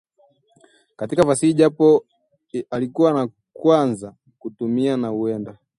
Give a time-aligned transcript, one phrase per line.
[0.95, 2.05] katika fasihi japo
[2.69, 5.57] alikuwa wa kwanza kuitumia na huenda